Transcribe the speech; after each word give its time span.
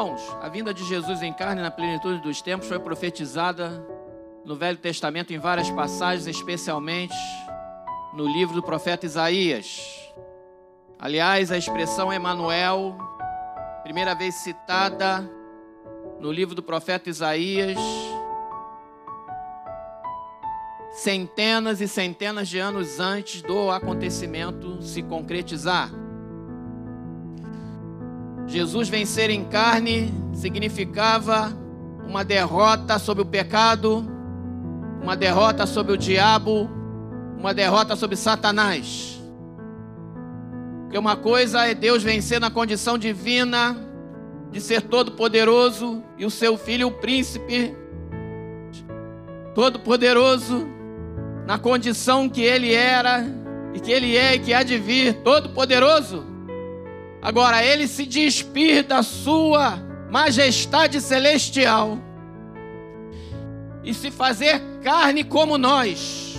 Irmãos, 0.00 0.34
a 0.40 0.48
vinda 0.48 0.72
de 0.72 0.82
Jesus 0.82 1.20
em 1.20 1.30
carne 1.30 1.60
na 1.60 1.70
plenitude 1.70 2.22
dos 2.22 2.40
tempos 2.40 2.66
foi 2.66 2.78
profetizada 2.78 3.86
no 4.46 4.56
Velho 4.56 4.78
Testamento 4.78 5.30
em 5.30 5.38
várias 5.38 5.68
passagens, 5.68 6.26
especialmente 6.26 7.14
no 8.14 8.26
livro 8.26 8.54
do 8.54 8.62
profeta 8.62 9.04
Isaías. 9.04 9.78
Aliás, 10.98 11.52
a 11.52 11.58
expressão 11.58 12.10
Emanuel, 12.10 12.96
primeira 13.82 14.14
vez 14.14 14.36
citada 14.36 15.30
no 16.18 16.32
livro 16.32 16.54
do 16.54 16.62
profeta 16.62 17.10
Isaías, 17.10 17.76
centenas 20.92 21.82
e 21.82 21.86
centenas 21.86 22.48
de 22.48 22.58
anos 22.58 23.00
antes 23.00 23.42
do 23.42 23.70
acontecimento 23.70 24.80
se 24.80 25.02
concretizar. 25.02 25.90
Jesus 28.50 28.88
vencer 28.88 29.30
em 29.30 29.44
carne 29.44 30.12
significava 30.32 31.56
uma 32.04 32.24
derrota 32.24 32.98
sobre 32.98 33.22
o 33.22 33.26
pecado, 33.26 34.04
uma 35.00 35.16
derrota 35.16 35.66
sobre 35.66 35.92
o 35.92 35.96
diabo, 35.96 36.68
uma 37.38 37.54
derrota 37.54 37.94
sobre 37.94 38.16
Satanás. 38.16 39.22
Porque 40.82 40.98
uma 40.98 41.14
coisa 41.14 41.64
é 41.64 41.74
Deus 41.74 42.02
vencer 42.02 42.40
na 42.40 42.50
condição 42.50 42.98
divina 42.98 43.76
de 44.50 44.60
ser 44.60 44.82
todo-poderoso 44.82 46.02
e 46.18 46.24
o 46.24 46.30
seu 46.30 46.56
filho, 46.56 46.88
o 46.88 46.92
príncipe, 46.92 47.72
todo-poderoso, 49.54 50.66
na 51.46 51.56
condição 51.56 52.28
que 52.28 52.42
ele 52.42 52.74
era 52.74 53.24
e 53.72 53.78
que 53.78 53.92
ele 53.92 54.16
é 54.16 54.34
e 54.34 54.40
que 54.40 54.52
há 54.52 54.64
de 54.64 54.76
vir, 54.76 55.22
todo-poderoso. 55.22 56.29
Agora, 57.22 57.64
ele 57.64 57.86
se 57.86 58.06
despir 58.06 58.84
da 58.84 59.02
sua 59.02 59.78
majestade 60.10 61.00
celestial 61.00 61.98
e 63.84 63.92
se 63.92 64.10
fazer 64.10 64.60
carne 64.82 65.22
como 65.22 65.58
nós 65.58 66.38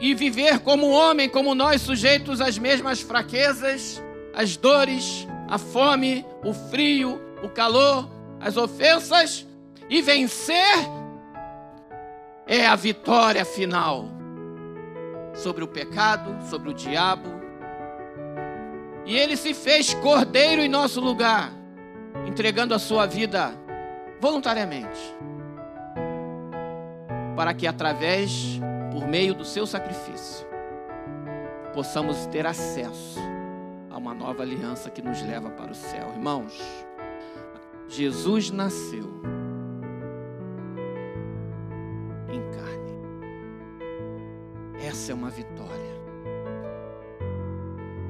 e 0.00 0.14
viver 0.14 0.58
como 0.60 0.90
homem, 0.90 1.28
como 1.28 1.54
nós, 1.54 1.80
sujeitos 1.82 2.40
às 2.40 2.58
mesmas 2.58 3.00
fraquezas, 3.00 4.02
às 4.34 4.56
dores, 4.56 5.26
a 5.48 5.58
fome, 5.58 6.24
o 6.44 6.52
frio, 6.52 7.20
o 7.42 7.48
calor, 7.48 8.08
as 8.40 8.56
ofensas 8.56 9.46
e 9.88 10.02
vencer 10.02 10.76
é 12.46 12.66
a 12.66 12.76
vitória 12.76 13.44
final 13.44 14.08
sobre 15.34 15.64
o 15.64 15.68
pecado, 15.68 16.36
sobre 16.48 16.70
o 16.70 16.74
diabo. 16.74 17.35
E 19.06 19.16
ele 19.16 19.36
se 19.36 19.54
fez 19.54 19.94
cordeiro 19.94 20.60
em 20.60 20.68
nosso 20.68 21.00
lugar, 21.00 21.52
entregando 22.26 22.74
a 22.74 22.78
sua 22.78 23.06
vida 23.06 23.52
voluntariamente, 24.20 25.00
para 27.36 27.54
que 27.54 27.68
através, 27.68 28.60
por 28.90 29.06
meio 29.06 29.32
do 29.32 29.44
seu 29.44 29.64
sacrifício, 29.64 30.44
possamos 31.72 32.26
ter 32.26 32.46
acesso 32.46 33.20
a 33.90 33.96
uma 33.96 34.12
nova 34.12 34.42
aliança 34.42 34.90
que 34.90 35.00
nos 35.00 35.22
leva 35.22 35.50
para 35.50 35.70
o 35.70 35.74
céu. 35.74 36.08
Irmãos, 36.14 36.60
Jesus 37.86 38.50
nasceu 38.50 39.22
em 42.28 42.40
carne. 42.50 42.92
Essa 44.84 45.12
é 45.12 45.14
uma 45.14 45.30
vitória. 45.30 45.85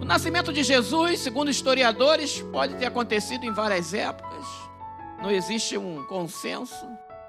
O 0.06 0.08
nascimento 0.08 0.52
de 0.52 0.62
Jesus, 0.62 1.18
segundo 1.18 1.50
historiadores, 1.50 2.40
pode 2.52 2.76
ter 2.76 2.86
acontecido 2.86 3.42
em 3.42 3.52
várias 3.52 3.92
épocas. 3.92 4.46
Não 5.20 5.32
existe 5.32 5.76
um 5.76 6.04
consenso 6.04 6.86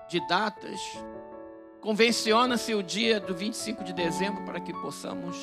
de 0.07 0.19
datas. 0.27 0.79
Convenciona-se 1.81 2.75
o 2.75 2.83
dia 2.83 3.19
do 3.19 3.33
25 3.33 3.83
de 3.83 3.93
dezembro 3.93 4.45
para 4.45 4.59
que 4.59 4.71
possamos 4.73 5.35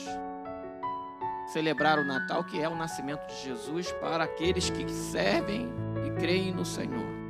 celebrar 1.53 1.99
o 1.99 2.05
Natal, 2.05 2.44
que 2.44 2.62
é 2.62 2.69
o 2.69 2.77
nascimento 2.77 3.27
de 3.27 3.43
Jesus 3.43 3.91
para 3.91 4.23
aqueles 4.23 4.71
que 4.71 4.89
servem 4.89 5.69
e 6.06 6.11
creem 6.21 6.55
no 6.55 6.65
Senhor. 6.65 7.24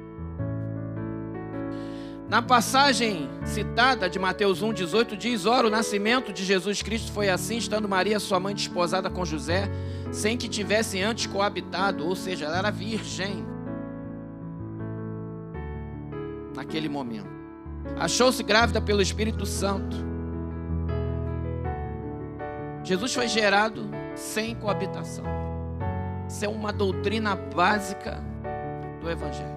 Na 2.34 2.42
passagem 2.42 3.30
citada 3.44 4.10
de 4.10 4.18
Mateus 4.18 4.60
1,18 4.60 5.16
diz: 5.16 5.46
Ora, 5.46 5.68
o 5.68 5.70
nascimento 5.70 6.32
de 6.32 6.44
Jesus 6.44 6.82
Cristo 6.82 7.12
foi 7.12 7.28
assim, 7.28 7.58
estando 7.58 7.88
Maria, 7.88 8.18
sua 8.18 8.40
mãe, 8.40 8.52
desposada 8.52 9.08
com 9.08 9.24
José, 9.24 9.70
sem 10.10 10.36
que 10.36 10.48
tivessem 10.48 11.00
antes 11.00 11.26
coabitado, 11.26 12.04
ou 12.04 12.16
seja, 12.16 12.46
ela 12.46 12.58
era 12.58 12.72
virgem. 12.72 13.46
Naquele 16.56 16.88
momento, 16.88 17.30
achou-se 18.00 18.42
grávida 18.42 18.80
pelo 18.80 19.00
Espírito 19.00 19.46
Santo. 19.46 19.96
Jesus 22.82 23.14
foi 23.14 23.28
gerado 23.28 23.88
sem 24.16 24.56
coabitação. 24.56 25.24
Isso 26.28 26.44
é 26.44 26.48
uma 26.48 26.72
doutrina 26.72 27.36
básica 27.36 28.20
do 29.00 29.08
Evangelho. 29.08 29.53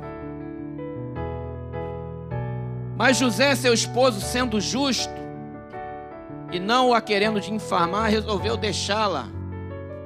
Mas 2.97 3.17
José, 3.17 3.53
seu 3.55 3.73
esposo, 3.73 4.19
sendo 4.19 4.59
justo 4.59 5.13
e 6.51 6.59
não 6.59 6.93
a 6.93 6.99
querendo 6.99 7.39
de 7.39 7.53
infamar, 7.53 8.09
resolveu 8.09 8.57
deixá-la 8.57 9.27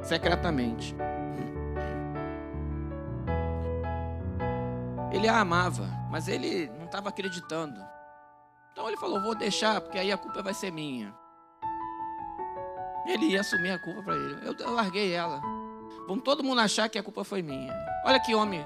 secretamente. 0.04 0.94
Ele 5.12 5.28
a 5.30 5.40
amava, 5.40 5.88
mas 6.10 6.28
ele 6.28 6.70
não 6.78 6.86
estava 6.86 7.10
acreditando. 7.10 7.80
Então 8.74 8.88
ele 8.88 8.98
falou: 8.98 9.22
Vou 9.22 9.36
deixar, 9.36 9.80
porque 9.80 9.98
aí 9.98 10.12
a 10.12 10.18
culpa 10.18 10.42
vai 10.42 10.54
ser 10.54 10.72
minha. 10.72 11.14
Ele 13.06 13.28
ia 13.28 13.42
assumir 13.42 13.72
a 13.72 13.80
culpa 13.80 14.04
para 14.04 14.16
ele. 14.16 14.38
Eu, 14.46 14.72
larguei 14.74 15.14
ela. 15.14 15.42
Vamos 16.08 16.24
todo 16.24 16.44
mundo 16.44 16.60
achar 16.60 16.90
que 16.90 17.00
a 17.00 17.04
culpa 17.04 17.24
foi 17.24 17.42
minha. 17.42 17.74
Olha 18.06 18.20
que 18.20 18.36
homem. 18.36 18.66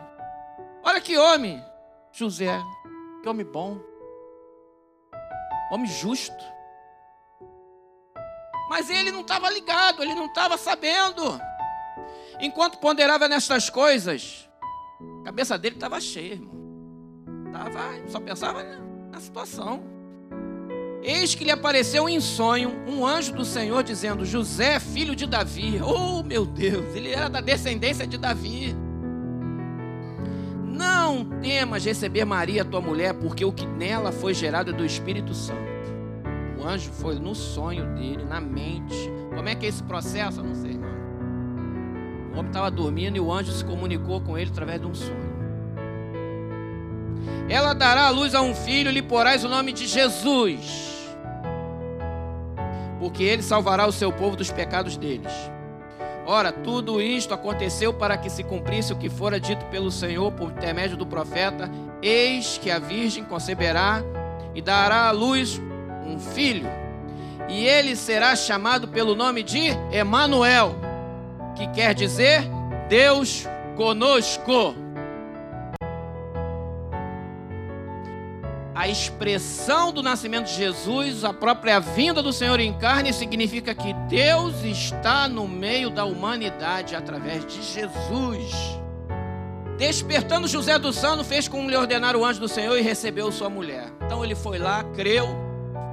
Olha 0.84 1.00
que 1.00 1.18
homem. 1.18 1.64
José. 2.12 2.62
Que 3.22 3.30
homem 3.30 3.46
bom. 3.46 3.80
Homem 5.76 5.88
justo. 5.88 6.42
Mas 8.70 8.90
ele 8.90 9.12
não 9.12 9.20
estava 9.20 9.50
ligado, 9.50 10.02
ele 10.02 10.16
não 10.16 10.28
estava 10.28 10.58
sabendo. 10.58 11.38
Enquanto 12.40 12.78
ponderava 12.78 13.28
nestas 13.28 13.70
coisas, 13.70 14.50
a 15.20 15.26
cabeça 15.26 15.58
dele 15.58 15.76
estava 15.76 16.00
cheia, 16.00 16.36
irmão. 16.36 16.56
Tava, 17.52 18.08
só 18.08 18.22
pensava 18.22 18.64
na 18.64 19.20
situação. 19.20 19.84
Eis 21.04 21.36
que 21.36 21.44
lhe 21.44 21.52
apareceu 21.52 22.08
em 22.08 22.22
sonho 22.22 22.82
um 22.88 23.06
anjo 23.06 23.34
do 23.34 23.44
Senhor 23.44 23.84
dizendo: 23.84 24.24
José, 24.24 24.80
filho 24.80 25.14
de 25.14 25.28
Davi. 25.28 25.82
Oh, 25.84 26.24
meu 26.24 26.46
Deus, 26.46 26.96
ele 26.96 27.12
era 27.12 27.30
da 27.30 27.42
descendência 27.42 28.08
de 28.08 28.18
Davi. 28.18 28.74
Não 31.06 31.24
temas 31.40 31.86
receber 31.86 32.26
Maria, 32.26 32.66
tua 32.66 32.82
mulher, 32.82 33.14
porque 33.14 33.46
o 33.46 33.52
que 33.52 33.64
nela 33.64 34.12
foi 34.12 34.34
gerado 34.34 34.72
é 34.72 34.74
do 34.74 34.84
Espírito 34.84 35.36
Santo. 35.36 35.60
O 36.58 36.68
anjo 36.68 36.90
foi 36.92 37.20
no 37.20 37.36
sonho 37.36 37.86
dele, 37.94 38.24
na 38.24 38.42
mente. 38.42 38.96
Como 39.36 39.48
é 39.48 39.54
que 39.54 39.68
é 39.68 39.70
esse 39.70 39.84
processo? 39.84 40.40
Eu 40.40 40.46
não 40.46 40.56
sei, 40.56 40.72
irmão. 40.72 40.90
O 42.34 42.40
homem 42.40 42.48
estava 42.48 42.72
dormindo 42.72 43.18
e 43.18 43.20
o 43.20 43.32
anjo 43.32 43.52
se 43.52 43.64
comunicou 43.64 44.20
com 44.20 44.36
ele 44.36 44.50
através 44.50 44.82
de 44.82 44.88
um 44.88 44.96
sonho. 44.96 45.36
Ela 47.48 47.74
dará 47.74 48.08
a 48.08 48.10
luz 48.10 48.34
a 48.34 48.42
um 48.42 48.56
filho, 48.56 48.90
lhe 48.90 49.04
porás 49.04 49.44
o 49.44 49.48
nome 49.48 49.74
de 49.74 49.86
Jesus 49.86 50.96
porque 53.00 53.22
ele 53.24 53.44
salvará 53.44 53.86
o 53.86 53.92
seu 53.92 54.12
povo 54.12 54.36
dos 54.36 54.50
pecados 54.50 54.98
deles. 54.98 55.32
Ora, 56.28 56.52
tudo 56.52 57.00
isto 57.00 57.34
aconteceu 57.34 57.94
para 57.94 58.18
que 58.18 58.30
se 58.30 58.44
cumprisse 58.44 58.92
o 58.92 58.96
que 58.96 59.10
fora 59.10 59.40
dito 59.40 59.66
pelo 59.66 59.92
Senhor 59.92 60.32
por 60.32 60.52
intermédio 60.52 60.98
do 60.98 61.06
profeta: 61.06 61.70
Eis 62.02 62.58
que 62.58 62.72
a 62.72 62.80
virgem 62.80 63.24
conceberá 63.24 64.02
e 64.56 64.62
dará 64.62 65.08
à 65.08 65.12
luz 65.12 65.62
um 66.06 66.20
filho, 66.20 66.68
e 67.48 67.66
ele 67.66 67.96
será 67.96 68.36
chamado 68.36 68.88
pelo 68.88 69.16
nome 69.16 69.44
de 69.44 69.68
Emanuel, 69.92 70.76
que 71.56 71.68
quer 71.68 71.94
dizer 71.94 72.42
Deus 72.90 73.48
conosco. 73.76 74.85
A 78.76 78.90
expressão 78.90 79.94
do 79.94 80.04
nascimento 80.04 80.48
de 80.48 80.54
Jesus, 80.54 81.24
a 81.24 81.34
própria 81.34 81.80
vinda 81.80 82.22
do 82.22 82.34
Senhor 82.34 82.60
em 82.60 82.78
carne, 82.78 83.14
significa 83.14 83.74
que 83.74 83.94
Deus 84.10 84.64
está 84.66 85.30
no 85.30 85.48
meio 85.48 85.90
da 85.90 86.04
humanidade 86.04 86.94
através 86.94 87.46
de 87.46 87.62
Jesus. 87.64 88.52
Despertando 89.78 90.48
José 90.48 90.78
do 90.78 90.92
sono, 90.92 91.24
fez 91.24 91.48
como 91.48 91.70
lhe 91.70 91.78
ordenar 91.78 92.18
o 92.18 92.26
anjo 92.26 92.42
do 92.42 92.50
Senhor 92.50 92.78
e 92.78 92.82
recebeu 92.82 93.32
sua 93.32 93.50
mulher. 93.50 93.94
Então 94.06 94.24
ele 94.24 94.36
foi 94.36 94.60
lá, 94.60 94.84
creu, 94.84 95.26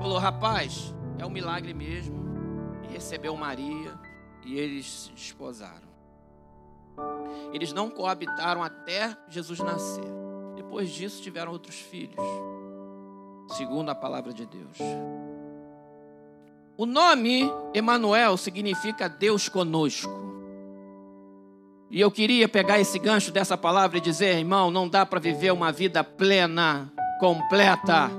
falou: 0.00 0.19
Rapaz, 0.19 0.93
é 1.19 1.25
um 1.25 1.31
milagre 1.31 1.73
mesmo. 1.73 2.20
E 2.88 2.93
recebeu 2.93 3.37
Maria 3.37 3.93
e 4.44 4.58
eles 4.58 4.87
se 4.87 5.12
desposaram. 5.12 5.93
Eles 7.52 7.73
não 7.73 7.88
coabitaram 7.88 8.62
até 8.62 9.17
Jesus 9.29 9.61
nascer. 9.61 10.05
Depois 10.56 10.90
disso, 10.90 11.23
tiveram 11.23 11.52
outros 11.52 11.76
filhos, 11.76 12.17
segundo 13.49 13.91
a 13.91 13.94
palavra 13.94 14.33
de 14.33 14.47
Deus. 14.47 14.79
O 16.77 16.87
nome 16.87 17.50
Emanuel 17.75 18.37
significa 18.37 19.09
Deus 19.09 19.49
conosco. 19.49 20.11
E 21.91 22.00
eu 22.00 22.11
queria 22.11 22.49
pegar 22.49 22.81
esse 22.81 22.99
gancho 22.99 23.31
dessa 23.31 23.56
palavra 23.56 23.99
e 23.99 24.00
dizer, 24.00 24.39
irmão, 24.39 24.71
não 24.71 24.89
dá 24.89 25.05
para 25.05 25.21
viver 25.21 25.53
uma 25.53 25.71
vida 25.71 26.03
plena, 26.03 26.91
completa, 27.21 28.11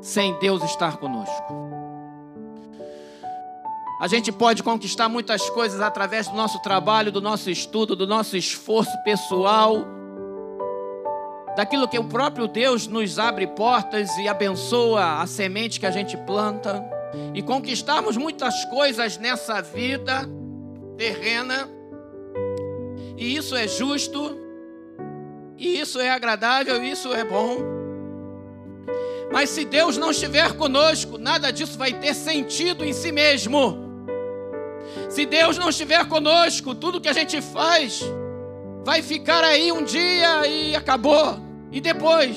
sem 0.00 0.38
Deus 0.38 0.62
estar 0.64 0.96
conosco. 0.96 1.54
A 4.00 4.08
gente 4.08 4.32
pode 4.32 4.62
conquistar 4.62 5.08
muitas 5.08 5.48
coisas 5.50 5.80
através 5.80 6.28
do 6.28 6.36
nosso 6.36 6.58
trabalho, 6.60 7.12
do 7.12 7.20
nosso 7.20 7.50
estudo, 7.50 7.94
do 7.94 8.06
nosso 8.06 8.36
esforço 8.36 8.96
pessoal, 9.04 9.86
daquilo 11.56 11.88
que 11.88 11.98
o 11.98 12.04
próprio 12.04 12.46
Deus 12.46 12.86
nos 12.86 13.18
abre 13.18 13.46
portas 13.46 14.16
e 14.18 14.28
abençoa 14.28 15.20
a 15.20 15.26
semente 15.26 15.80
que 15.80 15.86
a 15.86 15.90
gente 15.90 16.16
planta, 16.18 16.84
e 17.34 17.42
conquistarmos 17.42 18.16
muitas 18.16 18.64
coisas 18.66 19.16
nessa 19.16 19.62
vida 19.62 20.28
terrena 20.96 21.76
e 23.16 23.34
isso 23.34 23.56
é 23.56 23.66
justo, 23.66 24.38
e 25.56 25.80
isso 25.80 25.98
é 25.98 26.10
agradável, 26.10 26.84
e 26.84 26.90
isso 26.90 27.12
é 27.14 27.24
bom. 27.24 27.56
Mas 29.32 29.48
se 29.50 29.64
Deus 29.64 29.96
não 29.96 30.10
estiver 30.10 30.52
conosco, 30.52 31.16
nada 31.16 31.50
disso 31.50 31.78
vai 31.78 31.94
ter 31.94 32.14
sentido 32.14 32.84
em 32.84 32.92
si 32.92 33.10
mesmo. 33.10 33.84
Se 35.08 35.24
Deus 35.24 35.56
não 35.56 35.70
estiver 35.70 36.06
conosco, 36.06 36.74
tudo 36.74 37.00
que 37.00 37.08
a 37.08 37.12
gente 37.12 37.40
faz 37.40 38.02
vai 38.84 39.02
ficar 39.02 39.42
aí 39.42 39.72
um 39.72 39.82
dia 39.82 40.46
e 40.46 40.76
acabou. 40.76 41.45
E 41.70 41.80
depois? 41.80 42.36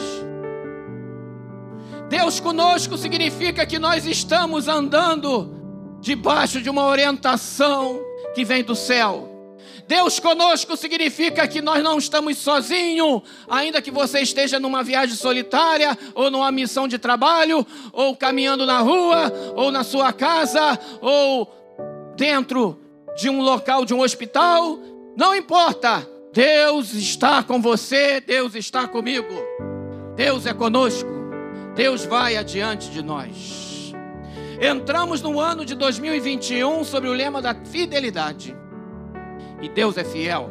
Deus 2.10 2.40
conosco 2.40 2.98
significa 2.98 3.66
que 3.66 3.78
nós 3.78 4.06
estamos 4.06 4.68
andando 4.68 5.56
debaixo 6.02 6.62
de 6.62 6.70
uma 6.70 6.86
orientação 6.86 8.00
que 8.34 8.44
vem 8.44 8.64
do 8.64 8.76
céu. 8.76 9.28
Deus 9.88 10.20
conosco 10.20 10.78
significa 10.78 11.48
que 11.48 11.62
nós 11.62 11.84
não 11.84 11.98
estamos 11.98 12.38
sozinhos, 12.38 13.22
ainda 13.48 13.82
que 13.82 13.90
você 13.90 14.20
esteja 14.20 14.60
numa 14.60 14.84
viagem 14.84 15.16
solitária, 15.16 15.98
ou 16.14 16.30
numa 16.30 16.52
missão 16.52 16.88
de 16.88 17.00
trabalho, 17.00 17.66
ou 17.92 18.16
caminhando 18.16 18.66
na 18.66 18.80
rua, 18.80 19.34
ou 19.56 19.72
na 19.72 19.84
sua 19.84 20.14
casa, 20.14 20.80
ou 21.02 21.52
dentro 22.16 22.80
de 23.18 23.30
um 23.30 23.42
local 23.42 23.84
de 23.84 23.94
um 23.94 24.02
hospital, 24.02 24.78
não 25.18 25.36
importa. 25.36 26.08
Deus 26.40 26.94
está 26.94 27.44
com 27.44 27.62
você, 27.62 28.22
Deus 28.22 28.56
está 28.56 28.88
comigo. 28.88 29.28
Deus 30.16 30.46
é 30.46 30.54
conosco. 30.54 31.10
Deus 31.76 32.06
vai 32.06 32.38
adiante 32.38 32.90
de 32.92 33.04
nós. 33.04 33.94
Entramos 34.62 35.22
no 35.22 35.38
ano 35.38 35.66
de 35.66 35.76
2021 35.76 36.86
sobre 36.86 37.10
o 37.10 37.14
lema 37.14 37.42
da 37.42 37.54
fidelidade. 37.54 38.56
E 39.62 39.68
Deus 39.68 39.98
é 39.98 40.06
fiel. 40.06 40.50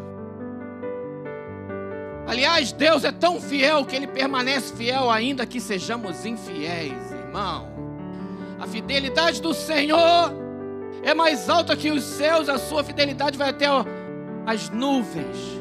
Aliás, 2.26 2.70
Deus 2.70 3.02
é 3.02 3.10
tão 3.10 3.40
fiel 3.40 3.86
que 3.86 3.96
Ele 3.96 4.06
permanece 4.06 4.76
fiel 4.76 5.10
ainda 5.10 5.46
que 5.46 5.58
sejamos 5.58 6.26
infiéis, 6.26 7.12
irmão. 7.12 7.66
A 8.60 8.66
fidelidade 8.66 9.40
do 9.40 9.54
Senhor 9.54 10.34
é 11.02 11.14
mais 11.14 11.48
alta 11.48 11.74
que 11.74 11.90
os 11.90 12.04
céus, 12.04 12.46
a 12.50 12.58
sua 12.58 12.84
fidelidade 12.84 13.38
vai 13.38 13.48
até 13.48 13.64
as 14.44 14.68
nuvens, 14.68 15.58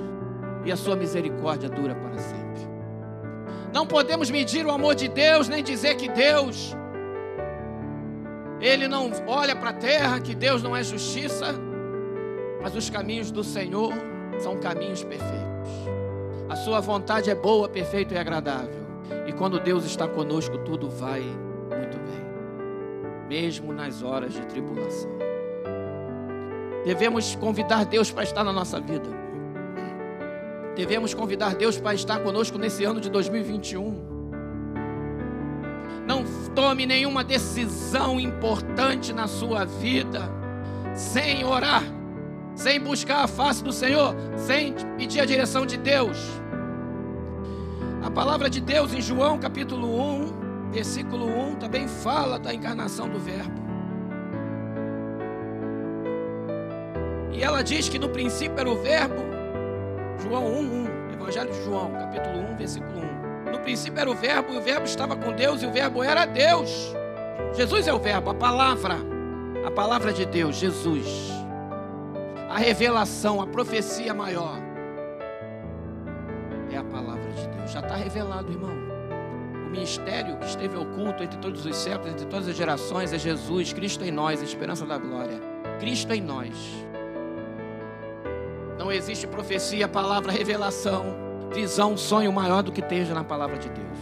e 0.68 0.72
a 0.72 0.76
sua 0.76 0.98
misericórdia 0.98 1.70
dura 1.70 1.96
para 1.96 2.18
sempre. 2.18 2.68
Não 3.74 3.88
podemos 3.88 4.30
medir 4.30 4.66
o 4.66 4.72
amor 4.72 4.96
de 4.96 5.08
Deus, 5.08 5.48
nem 5.48 5.64
dizer 5.64 5.96
que 5.96 6.10
Deus, 6.10 6.76
Ele 8.60 8.86
não 8.86 9.10
olha 9.28 9.56
para 9.56 9.70
a 9.70 9.74
terra, 9.74 10.20
que 10.20 10.36
Deus 10.36 10.62
não 10.62 10.76
é 10.76 10.84
justiça. 10.84 11.56
Mas 12.62 12.76
os 12.76 12.90
caminhos 12.90 13.32
do 13.32 13.46
Senhor 13.46 13.94
são 14.40 14.58
caminhos 14.58 15.06
perfeitos. 15.06 15.72
A 16.50 16.56
sua 16.58 16.82
vontade 16.82 17.30
é 17.30 17.36
boa, 17.36 17.70
perfeita 17.70 18.16
e 18.16 18.18
agradável. 18.18 18.86
E 19.26 19.32
quando 19.32 19.62
Deus 19.62 19.86
está 19.86 20.06
conosco, 20.06 20.58
tudo 20.60 20.90
vai 20.90 21.22
muito 21.22 21.98
bem, 21.98 23.30
mesmo 23.30 23.72
nas 23.72 24.04
horas 24.04 24.34
de 24.34 24.46
tribulação. 24.48 25.12
Devemos 26.84 27.36
convidar 27.36 27.86
Deus 27.86 28.12
para 28.12 28.24
estar 28.24 28.44
na 28.44 28.52
nossa 28.52 28.82
vida. 28.82 29.28
Devemos 30.78 31.14
convidar 31.14 31.56
Deus 31.56 31.78
para 31.78 31.94
estar 31.94 32.20
conosco 32.20 32.58
nesse 32.58 32.86
ano 32.86 33.02
de 33.02 33.10
2021. 33.10 34.16
Não 36.08 36.24
tome 36.56 36.86
nenhuma 36.86 37.22
decisão 37.24 38.18
importante 38.18 39.12
na 39.12 39.28
sua 39.28 39.66
vida 39.66 40.22
sem 40.94 41.44
orar 41.44 41.84
sem 42.58 42.80
buscar 42.80 43.24
a 43.24 43.28
face 43.28 43.64
do 43.64 43.72
Senhor, 43.72 44.16
sem 44.36 44.74
pedir 44.98 45.22
a 45.22 45.26
direção 45.26 45.64
de 45.64 45.78
Deus. 45.78 46.18
A 48.04 48.10
palavra 48.10 48.50
de 48.50 48.60
Deus 48.60 48.92
em 48.94 49.02
João 49.02 49.38
capítulo 49.38 49.88
1, 49.88 50.72
versículo 50.72 51.28
1, 51.28 51.56
também 51.58 51.88
fala 51.88 52.40
da 52.40 52.52
encarnação 52.52 53.08
do 53.08 53.20
Verbo. 53.20 53.62
E 57.32 57.44
ela 57.44 57.62
diz 57.62 57.88
que 57.88 58.00
no 58.00 58.10
princípio 58.10 58.60
era 58.60 58.70
o 58.70 58.82
Verbo, 58.82 59.37
João 60.22 60.46
1, 60.46 61.10
1, 61.10 61.14
Evangelho 61.14 61.52
de 61.52 61.64
João, 61.64 61.92
capítulo 61.92 62.40
1, 62.54 62.56
versículo 62.56 63.00
1. 63.48 63.52
No 63.52 63.60
princípio 63.60 64.00
era 64.00 64.10
o 64.10 64.16
Verbo, 64.16 64.54
e 64.54 64.58
o 64.58 64.62
Verbo 64.62 64.86
estava 64.86 65.16
com 65.16 65.32
Deus, 65.32 65.62
e 65.62 65.66
o 65.66 65.72
Verbo 65.72 66.04
era 66.04 66.26
Deus. 66.26 66.94
Jesus 67.54 67.88
é 67.88 67.94
o 67.94 68.00
Verbo, 68.00 68.30
a 68.30 68.36
palavra, 68.36 68.98
a 69.66 69.72
palavra 69.72 70.12
de 70.12 70.26
Deus, 70.26 70.56
Jesus 70.56 71.38
a 72.50 72.60
revelação, 72.60 73.42
a 73.42 73.46
profecia 73.46 74.14
maior 74.14 74.58
é 76.72 76.78
a 76.78 76.84
palavra 76.84 77.32
de 77.32 77.48
Deus. 77.48 77.72
Já 77.72 77.82
está 77.82 77.96
revelado, 77.96 78.52
irmão. 78.52 78.76
O 79.68 79.70
ministério 79.70 80.38
que 80.38 80.46
esteve 80.46 80.76
oculto 80.76 81.24
entre 81.24 81.38
todos 81.38 81.66
os 81.66 81.76
séculos, 81.76 82.14
entre 82.14 82.26
todas 82.26 82.48
as 82.48 82.56
gerações, 82.56 83.14
é 83.14 83.20
Jesus, 83.20 83.74
Cristo 83.74 84.04
em 84.04 84.12
nós, 84.12 84.42
a 84.42 84.44
esperança 84.44 84.86
da 84.86 84.98
glória. 84.98 85.40
Cristo 85.80 86.14
em 86.14 86.22
nós. 86.22 86.87
Não 88.88 88.94
existe 88.94 89.28
profecia, 89.28 89.86
palavra, 89.86 90.32
revelação, 90.32 91.50
visão, 91.54 91.98
sonho 91.98 92.32
maior 92.32 92.64
do 92.64 92.72
que 92.72 92.80
esteja 92.80 93.14
na 93.14 93.22
palavra 93.22 93.58
de 93.58 93.68
Deus. 93.68 93.98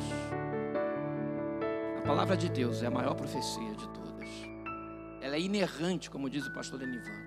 A 1.98 2.02
palavra 2.02 2.38
de 2.38 2.48
Deus 2.48 2.84
é 2.84 2.86
a 2.86 2.92
maior 2.92 3.16
profecia 3.16 3.74
de 3.74 3.88
todas. 3.88 4.30
Ela 5.24 5.38
é 5.38 5.40
inerrante, 5.40 6.08
como 6.08 6.30
diz 6.30 6.46
o 6.46 6.54
pastor 6.54 6.78
Denivan 6.78 7.26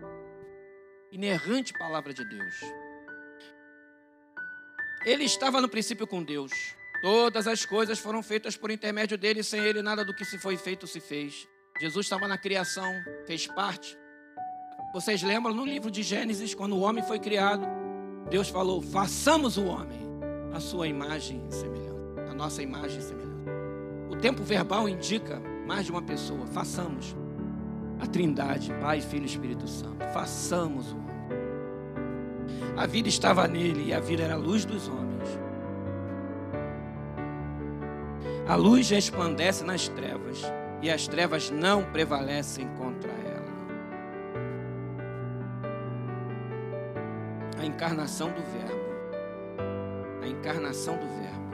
inerrante 1.11 1.73
palavra 1.77 2.15
de 2.15 2.25
Deus. 2.25 2.61
Ele 5.05 5.25
estava 5.25 5.61
no 5.61 5.69
princípio 5.69 6.07
com 6.07 6.23
Deus. 6.23 6.53
Todas 7.03 7.49
as 7.49 7.67
coisas 7.67 7.99
foram 7.99 8.23
feitas 8.23 8.57
por 8.57 8.71
intermédio 8.71 9.19
dele, 9.19 9.43
sem 9.43 9.65
ele 9.65 9.83
nada 9.83 10.05
do 10.05 10.15
que 10.15 10.25
se 10.25 10.39
foi 10.39 10.57
feito 10.57 10.87
se 10.87 11.01
fez. 11.01 11.49
Jesus 11.81 12.07
estava 12.07 12.29
na 12.29 12.39
criação, 12.39 12.95
fez 13.27 13.49
parte. 13.49 13.99
Vocês 14.93 15.23
lembram 15.23 15.55
no 15.55 15.67
livro 15.67 15.91
de 15.91 16.03
Gênesis, 16.03 16.55
quando 16.55 16.75
o 16.75 16.81
homem 16.81 17.05
foi 17.05 17.19
criado, 17.19 17.67
Deus 18.31 18.49
falou: 18.49 18.81
façamos 18.81 19.57
o 19.57 19.67
homem 19.67 20.09
a 20.53 20.61
sua 20.61 20.89
imagem 20.89 21.43
e 21.49 21.55
semelhança, 21.55 22.31
a 22.31 22.35
nossa 22.35 22.63
imagem 22.63 22.99
e 22.99 23.03
semelhança. 23.03 23.29
O 24.11 24.17
tempo 24.17 24.43
verbal 24.43 24.89
indica 24.89 25.41
mais 25.67 25.85
de 25.85 25.93
uma 25.93 26.03
pessoa, 26.03 26.47
façamos 26.47 27.15
a 28.01 28.07
Trindade, 28.07 28.73
Pai, 28.81 29.01
Filho 29.01 29.25
e 29.25 29.27
Espírito 29.27 29.69
Santo. 29.69 30.05
Façamos 30.13 30.93
o 30.93 30.97
homem. 30.97 31.09
A 32.77 32.87
vida 32.87 33.09
estava 33.09 33.47
nele 33.47 33.89
e 33.89 33.95
a 33.95 34.01
vida 34.01 34.23
era 34.23 34.35
a 34.35 34.39
luz 34.39 34.65
dos 34.65 34.89
homens. 34.89 35.29
A 38.49 38.55
luz 38.55 38.89
resplandece 38.89 39.65
nas 39.65 39.89
trevas 39.89 40.43
e 40.81 40.91
as 40.91 41.07
trevas 41.07 41.51
não 41.51 41.85
prevalecem 41.85 42.67
contra 42.79 43.18
A 47.61 47.65
encarnação 47.65 48.29
do 48.29 48.43
Verbo. 48.43 48.79
A 50.23 50.27
encarnação 50.27 50.97
do 50.97 51.07
Verbo. 51.07 51.49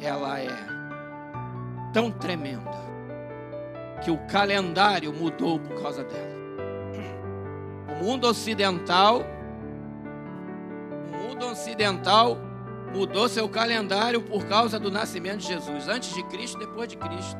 Ela 0.00 0.40
é 0.40 0.56
tão 1.92 2.10
tremenda 2.10 2.86
que 4.02 4.10
o 4.10 4.18
calendário 4.26 5.12
mudou 5.12 5.58
por 5.58 5.80
causa 5.82 6.04
dela. 6.04 6.36
O 7.88 8.04
mundo 8.04 8.26
ocidental, 8.26 9.22
o 11.12 11.16
mundo 11.16 11.46
ocidental 11.46 12.38
mudou 12.94 13.28
seu 13.28 13.48
calendário 13.48 14.22
por 14.22 14.44
causa 14.46 14.78
do 14.78 14.90
nascimento 14.90 15.38
de 15.38 15.48
Jesus, 15.48 15.88
antes 15.88 16.14
de 16.14 16.22
Cristo, 16.24 16.58
depois 16.58 16.88
de 16.88 16.96
Cristo. 16.96 17.38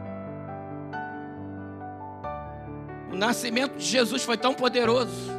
O 3.12 3.16
nascimento 3.16 3.76
de 3.76 3.84
Jesus 3.84 4.22
foi 4.22 4.36
tão 4.36 4.52
poderoso 4.52 5.35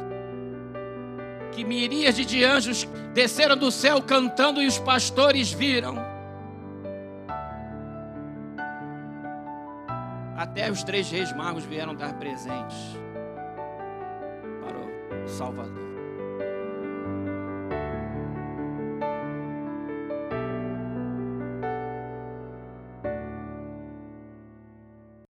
que 1.58 1.64
miríade 1.64 2.24
de 2.24 2.44
anjos 2.44 2.84
desceram 3.12 3.56
do 3.56 3.68
céu 3.72 4.00
cantando 4.00 4.62
e 4.62 4.66
os 4.68 4.78
pastores 4.78 5.50
viram. 5.52 5.96
Até 10.36 10.70
os 10.70 10.84
três 10.84 11.10
reis 11.10 11.32
magos 11.32 11.64
vieram 11.64 11.96
dar 11.96 12.14
presentes 12.14 12.76
para 14.62 15.24
o 15.24 15.26
Salvador. 15.26 15.87